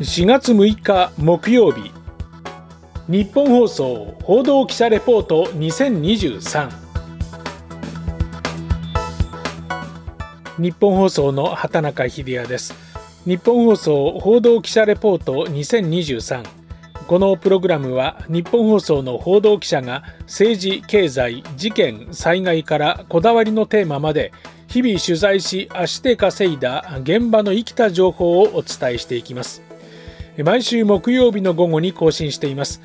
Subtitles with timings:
[0.00, 1.90] 4月6日木曜日。
[3.08, 6.70] 日本放送報道記者レポート2023
[10.60, 12.74] 日本放送の畑中秀也です。
[13.26, 16.44] 日本放送報道記者レポート2023
[17.08, 24.32] このプログラムは日本放送の報道記者が政治経済事件災害からこだわりのテーマまで
[24.68, 29.67] 日々取材し足で稼いだ現場の生きた情報をお伝えしていきます。
[30.44, 32.80] 毎週木曜日の午後に更新しています。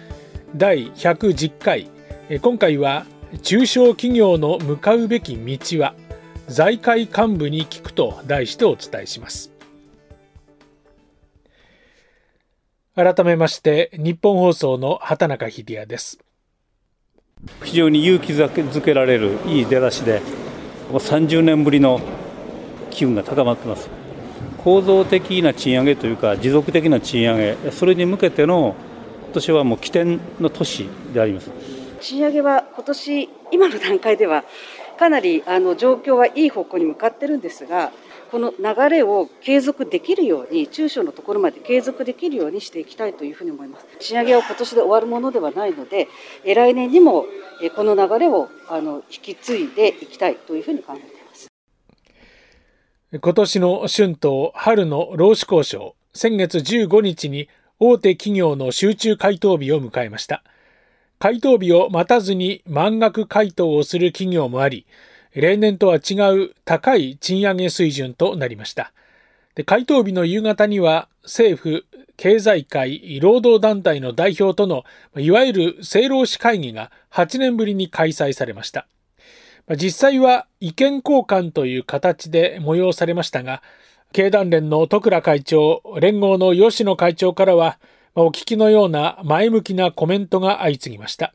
[0.56, 1.88] 第110回。
[2.42, 3.06] 今回は
[3.44, 5.94] 中小企業の向かうべき道は
[6.48, 9.52] 財界幹部に聞くと題してお伝えします。
[12.96, 16.18] 改めまして日本放送の畑中秀也です。
[17.64, 20.24] 非常に勇気づけられるいい出だしで
[20.92, 22.02] 30年ぶりの
[22.90, 24.03] 機運が高まってます。
[24.64, 28.76] 構造的な賃上げというか、持続的な賃上げ、それに向けての
[29.26, 31.52] 今年はもう起点の年であります
[32.00, 34.44] 賃上げは今年、今の段階では、
[34.98, 37.92] かなりあの状況はいい方向に向かってるんですが、
[38.32, 43.86] この流れを継続できるように、中小のところまで継続できるようにしていきたいというふうに思います。
[44.00, 46.08] 賃上げは今年で終わるものではないので、
[46.46, 47.26] 来年にも
[47.76, 51.13] この流れをあの引き継いでいきたいというふうに考えます。
[53.22, 57.48] 今年の春闘春の労使交渉、先月15日に
[57.80, 60.44] 大手企業の集中回答日を迎えました。
[61.20, 64.88] 回答日を待たずに満額回答をする企業もあり、
[65.36, 68.92] 例年とは違う高い賃上げ水準となりました。
[69.54, 71.86] で回答日の夕方には政府、
[72.18, 74.86] 経済界、労働団体の代表との
[75.18, 78.88] いわゆる政労使会議が8年ぶりに開催されました。
[79.70, 83.62] 実際は意見交換という形で催されましたが、
[84.12, 87.80] 経団連の徳倉会長、連合の吉野会長からは、
[88.16, 91.34] お聞きのような前向きなコメントが相次ぎました。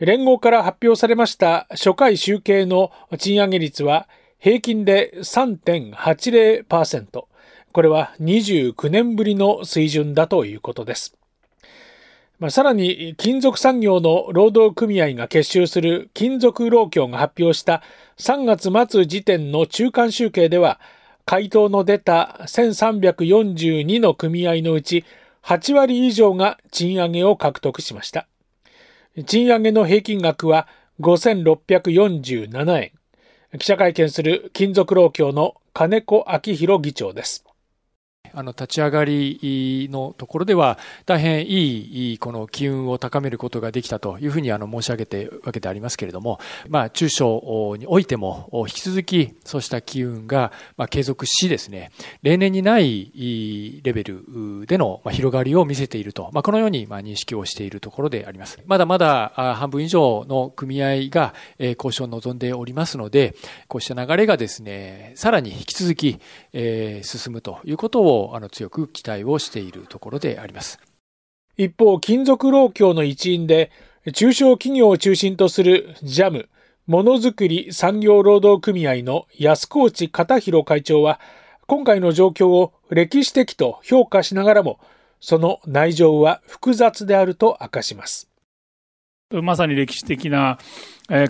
[0.00, 4.08] 連合から発表されました初回集計の賃上げ率は
[4.38, 7.24] 平均で3.80%。
[7.72, 11.17] これは29年ぶりの水準だということです。
[12.38, 17.82] まあ、さらに金属産業の労働組合が結集する金属労協が発表した
[18.18, 20.78] 3月末時点の中間集計では
[21.24, 25.04] 回答の出た1342の組合のうち
[25.42, 28.28] 8割以上が賃上げを獲得しました。
[29.26, 30.68] 賃上げの平均額は
[31.00, 32.92] 5647円。
[33.58, 37.47] 記者会見する金属労協の金子明宏議長です。
[38.38, 46.38] あの立ち上がりのところでは、大変いいこの機運を高めることができたというふうにあの申し上げてわけでありますけれども、
[46.68, 50.52] まあ、中小においても、引き続きそうした機運が
[50.88, 51.90] 継続しですね、
[52.22, 58.60] 例年にないレベルでの広がりを見せていると、まあ、このように認識をしているところであります。
[58.66, 63.34] まだまだ半分以上の組合が交渉を望んでおりますので、
[63.66, 66.20] こうした流れがですね、さらに引き続き
[66.52, 70.78] え進むということをあの強く期待をしているところであります。
[71.58, 73.72] 一方、金属労協の一員で、
[74.14, 76.48] 中小企業を中心とするジャム、
[76.86, 81.20] ものづくり産業労働組合の安河内片弘会長は、
[81.66, 84.78] 今回の状況を歴史的と評価しながらも、
[85.20, 88.28] その内情は複雑であると明かします。
[89.30, 90.58] まさに歴史的な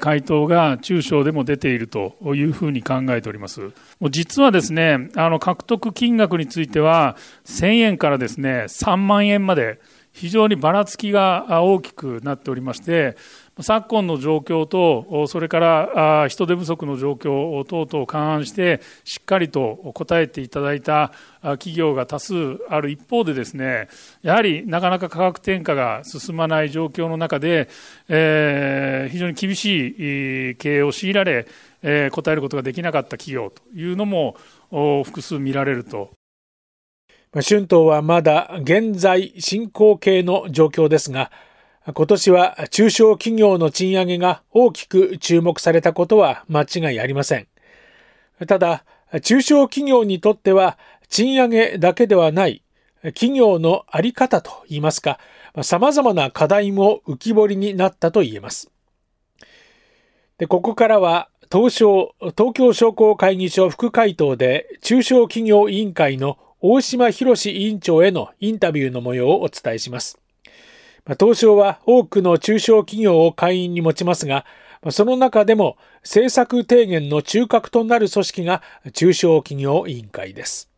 [0.00, 3.72] 回答が中小でも出ているというふうに考えております。
[4.10, 9.80] 実はですね、あの獲得金額については、1000円からですね、3万円まで、
[10.12, 13.16] 非常にばらつきが大きくなっておりまして、
[13.60, 22.34] 昨今の状況と、それから人手不足の状況等々を勘案して、しっかりと答えていただいた企業が多数
[22.68, 23.88] ある一方でですね、
[24.22, 27.68] やはりなかなか価格転嫁が進まない状況の中で、
[28.08, 31.46] えー、非常に厳しい経営を強いられ、
[31.82, 34.36] えー、答えることができなかった企業というのも
[35.04, 36.10] 複数見られると。
[37.34, 41.30] 春闘はまだ現在進行形の状況ですが、
[41.94, 47.48] 今年は中小企業の賃上げが大きく注目されたことは間違いありません。
[48.46, 48.84] ただ、
[49.22, 50.76] 中小企業にとっては
[51.08, 52.62] 賃上げだけではない
[53.14, 55.18] 企業のあり方といいますか、
[55.62, 58.70] 様々な課題も浮き彫りになったと言えます。
[60.36, 70.18] でここからは東証、東京商工会議所副会頭で中小企業委員会の大島博委員長へのインタビューの模様をお伝えします。
[71.18, 74.44] 東証は多くの中小企業を会員に持ちますが、
[74.90, 78.62] その中でも政策提言の中核となる組織が
[78.92, 80.70] 中小企業委員会です。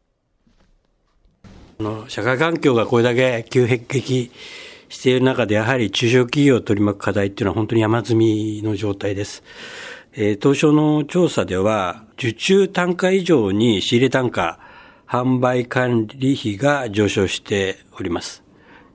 [2.09, 4.31] 社会環境がこれだけ急激
[4.89, 9.43] している中で、やはり中小企業を取り巻く課題っていうのは本当に山積みの状態です。
[10.13, 14.59] えー、東証の調査では、受注単価以上に仕入れ単価、
[15.09, 18.43] 販売管理費が上昇しております。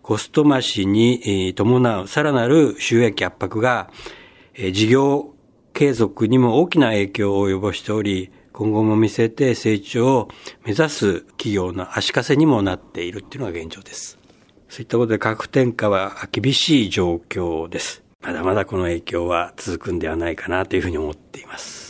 [0.05, 3.89] コスト増しに伴うさらなる収益圧迫が、
[4.71, 5.33] 事業
[5.73, 10.27] 継続にも大きな影響を及ぼしており、今後も見据えて成長を
[10.63, 14.19] 目指す企業の足かせにもなっているっていうのが現状です。
[14.69, 18.03] そういったことで価格転嫁は厳しい状況です。
[18.21, 21.84] まだまだこの影響は続くんではないかなというふうに思っています。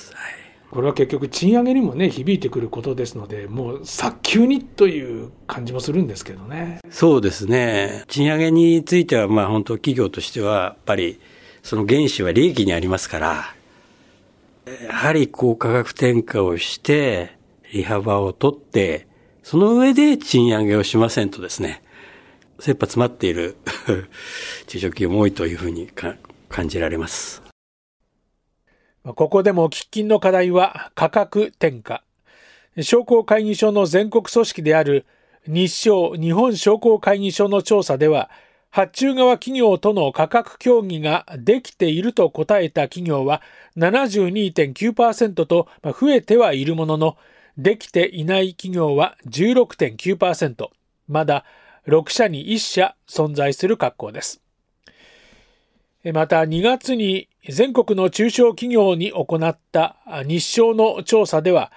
[0.76, 6.82] これは結局賃上げにもね、響いてくることですので、もう早急にという感じもするんですけどね。
[6.90, 8.04] そうですね。
[8.10, 11.22] 賃上げについては、まあ本当企業としては、やっぱり
[11.64, 13.56] その原資は利益にありますから、
[14.86, 17.38] やはり高価格転嫁をして、
[17.72, 19.08] 利幅を取って、
[19.44, 21.84] その上で賃上げをしませんとですね、
[22.60, 23.56] 切羽詰まっている
[24.68, 25.88] 中小企業も多いというふうに
[26.50, 27.45] 感じられます。
[29.14, 32.02] ここでも喫緊の課題は価格転嫁。
[32.84, 35.06] 商工会議所の全国組織である
[35.48, 38.32] 日商日本商工会議所の調査では、
[38.72, 43.42] 発注側企業との価格協議ができていると答えた企業は
[43.78, 47.18] 72.9%と増えてはいるものの、
[47.58, 50.68] できていない企業は16.9%。
[51.08, 51.46] まだ
[51.88, 54.42] 6社に1社存在する格好です。
[56.14, 61.72] また2月に全国の中小企業に行った日商の調査では、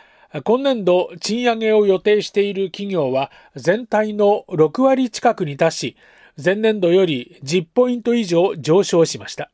[0.45, 5.97] 今年度賃上げを予定している企業は全体の6割近くに達し、
[6.43, 9.51] 前年度より10ポイント以上上昇しました。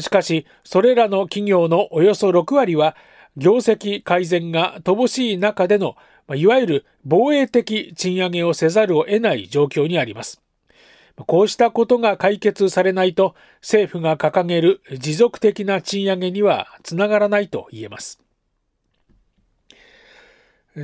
[0.00, 2.96] しかし、それらの企業のおよそ6割は、
[3.36, 5.96] 業績改善が乏しい中での
[6.34, 10.42] いわゆる防衛的賃上げをせざるを得ない状況にあります。
[11.16, 18.20] こうしたことが解決されないと政府が掲げる持続的な賃上げにはつながらないと言えます。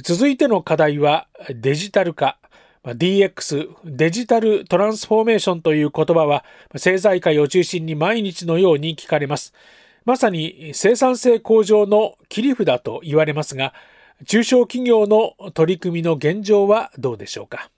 [0.02, 2.38] 続いての課題はデジタル化。
[2.84, 9.52] DX デジタルトランスフォーメーションという言葉は政財界を中心に毎日のように聞かれます。
[10.04, 13.74] まさに生産性向上の切り札と言われますが、
[14.26, 17.70] 中小企業の取り組みの現状はどうでしょうか？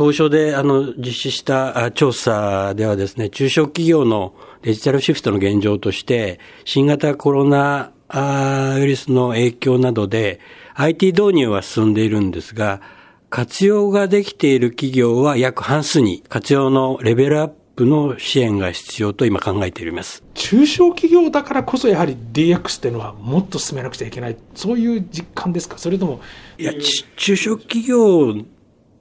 [0.00, 4.32] 当初であの実施した調査ではですね、中小企業の
[4.62, 10.40] デジタルシフトの現状として、新型コロナウイルスの影響などで
[10.72, 12.80] IT 導入は進んでいるんですが、
[13.28, 20.22] 活用ができている企業は約半数に活用のレベルアップの支援が必要と今考えています。
[20.32, 24.38] 中小企業だからこそやはり DX っていうのはもっと進めなくちゃいけない。
[24.54, 25.76] そういう実感ですか？
[25.76, 26.22] それとも。
[26.56, 26.72] いや、
[27.16, 28.34] 中小企業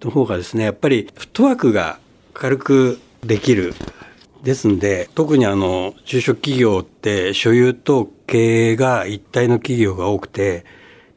[0.01, 1.99] の方がですね、やっぱりフットワークが
[2.33, 3.73] 軽くできる。
[4.43, 10.63] ですんで、特にあの、中小企業って所有と経営が一体の企業が多くて、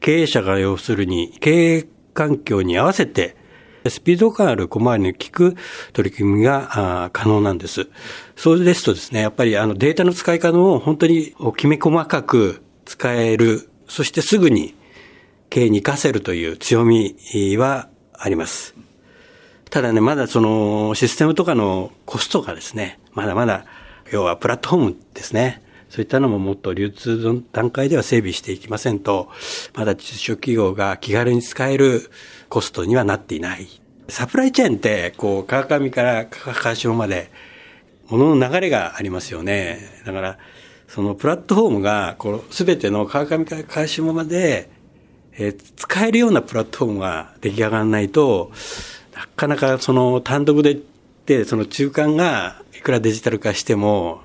[0.01, 3.37] 経営者が要するに経営環境に合わせて
[3.87, 5.55] スピード感ある小回りの効く
[5.93, 7.87] 取り組みが可能なんです。
[8.35, 14.75] そうですとですね、やっぱりあのデータの使い方を本当にきめ細かく使える、そしてすぐに
[15.49, 17.15] 経営に活かせるという強み
[17.57, 17.87] は
[18.23, 18.73] あります。
[19.69, 23.65] ただね、まだそのシステムとかのコストがですね、まだまだ、
[24.11, 25.61] 要はプラットフォームですね。
[25.89, 29.29] そういったのももっと流通の段階では整備していきませんと、
[29.73, 32.09] まだ中小企業が気軽に使える
[32.49, 33.67] コストにはなっていない。
[34.07, 37.29] サプライチェーンって、こう、川上から川下まで、
[38.07, 39.79] 物の流れがありますよね。
[40.05, 40.37] だから、
[40.87, 44.69] そのプラットフォームが、こう、すべての川上から川下まで、
[45.37, 48.51] えー、使えるようなプラットフォームが出来上がらないと、
[49.15, 54.21] なかなかその単独でって、その中間がいくらデジタル化しても、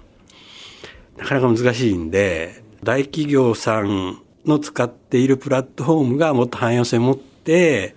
[1.16, 7.94] なかなか難しいんで、大企業さんの使っているプラットフォームがもっと汎用性を持って、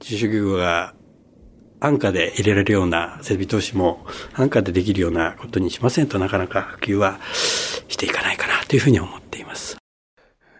[0.00, 0.94] 中小企業が
[1.80, 7.20] 安価で入れられるような設備投資も安価でできるようなことにしませんとなかなか普及は
[7.88, 9.67] していかないかなというふうに思っています。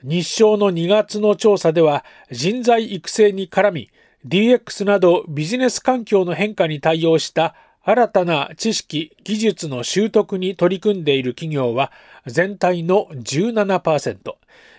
[0.02, 3.90] 日商の2月の調査では人材育成に絡み
[4.26, 11.90] DX などビジネス環境の変化に対応した新たな知識、技術の習得に取り組んでいる企業は
[12.26, 14.34] 全体の17%。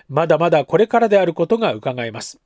[0.10, 2.40] まだまだこれからであることが伺えます。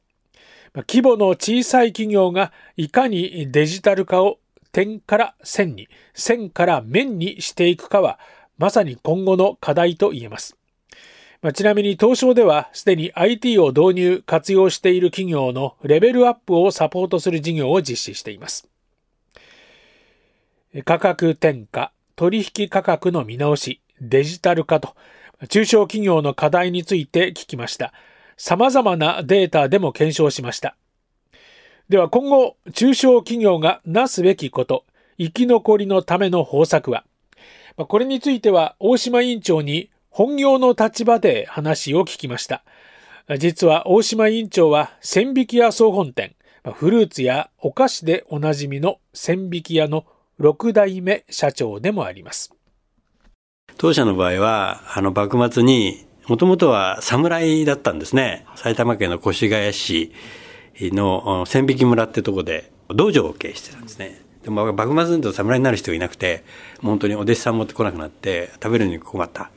[0.74, 4.39] 規模の小さい企業がいかにデジタル化を
[4.72, 8.18] 点から線に、線から面にしていくかは、
[8.58, 10.58] まさに今後の課題と言えます。
[11.44, 18.70] まあ、ちなみに東証ではすでに IT を導入活用している企業のレベルアップをサポートする事業を実施しています。
[20.86, 24.96] 価格転嫁取引価格の見直しデジタル化と
[25.50, 27.92] 中小企業の課題について聞きました。
[28.38, 30.78] 様々なデータでも検証しました。
[31.90, 34.86] では今後中小企業がなすべきこと
[35.18, 37.04] 生き残りのための方策は？
[37.76, 42.63] これについては大島委員長に本業の立場で話を聞きました。
[43.39, 46.36] 実は大島委員長は千引屋総本店、
[46.75, 50.05] フルーツやお菓子でおなじみの千引屋の
[50.39, 52.53] 6代目社長でもあります。
[53.77, 58.46] 当社の場合は、あの幕末にもともとは侍だったんですね。
[58.55, 60.12] 埼玉県の越谷市
[60.79, 64.22] の千引村ってとこで道場を経営してたんですね。
[64.43, 66.43] でも幕末にと侍になる人がいなくて、
[66.84, 69.50] 本当にお弟子さん持ってこなくなって食べるに困った。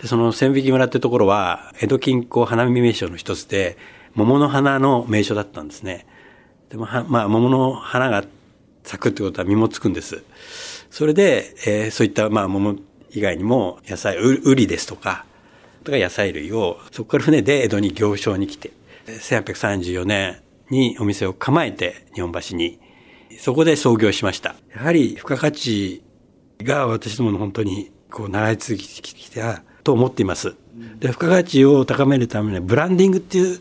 [0.00, 3.76] で、その千匹村ってところは、江戸近郊花見名所の一つで、
[4.14, 6.06] 桃の花の名所だったんですね。
[6.70, 8.24] でも、まあ、桃の花が
[8.82, 10.22] 咲くってことは実もつくんです。
[10.90, 12.76] それで、えー、そういった、まあ、桃
[13.10, 15.24] 以外にも、野菜、うりですとか、
[15.84, 18.72] とか野菜類を、そこから船で江戸に行商に来て、
[19.06, 22.80] 1834年にお店を構えて、日本橋に、
[23.38, 24.56] そこで創業しました。
[24.74, 26.02] やはり、付加価値
[26.62, 30.56] が私どもの本当に、こう、習い続けてきたと思っています。
[30.98, 33.60] で、付加価値を高めるためには、ブランディングっていう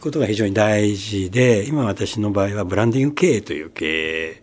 [0.00, 4.42] ことが非常に大事で、今私の場合はブランディング経営という経営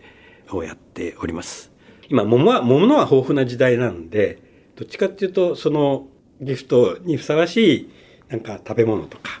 [0.52, 1.72] をやっております。
[2.08, 4.38] 今、桃は、桃は豊富な時代なんで、
[4.76, 6.06] どっちかっていうと、その
[6.40, 7.90] ギフトにふさわしい、
[8.28, 9.40] なんか食べ物とか、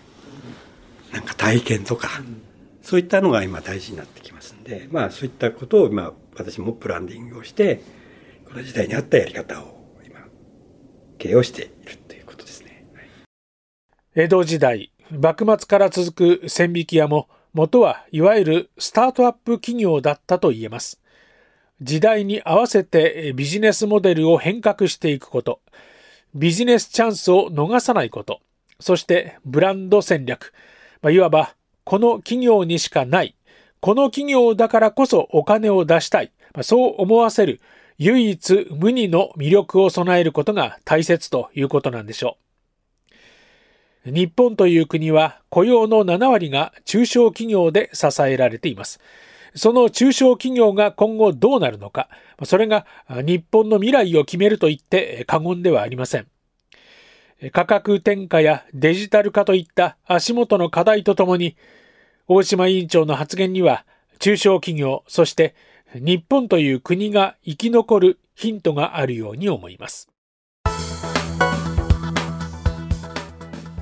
[1.12, 2.08] なんか体験とか、
[2.82, 7.82] そういったのが今大事になってきますんで、まあそういったことを今、私もブランディングをして、
[8.48, 9.81] この時代に合ったやり方を
[11.22, 12.84] 計をしているということですね。
[14.16, 21.00] 江戸時代、幕末から続く千引き屋も、元はいわゆるスタートアップ企業だったと言えます。
[21.80, 25.60] 時代に合わせてビジネスモデルを変革していくこと、
[26.34, 28.40] ビジネスチャンスを逃さないこと、
[28.80, 30.52] そしてブランド戦略、
[31.02, 33.34] まあ、いわばこの企業にしかない、
[33.80, 37.60] この企業だからこそお金を出したい、まあ、そう思わせる。
[38.04, 42.36] 唯一無二の魅力を備えることが大切ということなんでしょ
[44.04, 44.10] う。
[44.10, 48.98] 日本という国は雇用の7割が中小企業で支えられています。
[49.54, 52.08] その中小企業が今後どうなるのか、
[52.42, 56.26] それが日本の未来を決めると言って過言ではありません。
[57.52, 61.56] 価格転嫁やデジタル化といった足元の課題とともに、
[62.26, 63.84] 大島委員長の発言には
[64.18, 65.54] 中小企業、そして
[65.94, 70.08] 日本という国が生き残るヒントがあるように思います。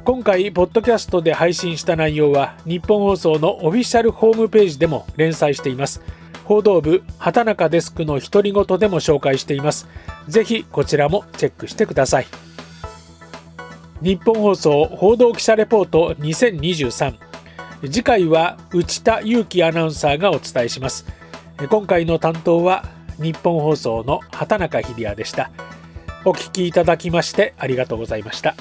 [0.05, 6.03] 今回、ポッドキャストで配信した内容は、日本放送のオフィシャルホームページでも連載しています。
[6.45, 9.87] 報道部、畑中デスクの独り言でも紹介しています。
[10.27, 12.27] ぜひ、こちらもチェックしてください。
[14.03, 17.15] 日本放送報道記者レポート2023
[17.83, 21.20] 次回は内田裕樹アナウンサーがお伝えします。
[21.69, 22.85] 今回の担当は
[23.19, 25.51] 日本放送の畑中秀也でした。
[26.25, 28.55] お聞きいただきましてありがとうございました。